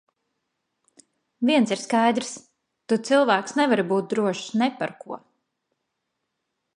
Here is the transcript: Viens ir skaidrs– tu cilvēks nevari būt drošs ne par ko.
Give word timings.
Viens 1.49 1.73
ir 1.75 1.81
skaidrs– 1.81 2.31
tu 2.93 2.97
cilvēks 3.09 3.55
nevari 3.61 3.87
būt 3.91 4.09
drošs 4.15 4.49
ne 4.63 4.71
par 4.81 4.95
ko. 5.05 5.21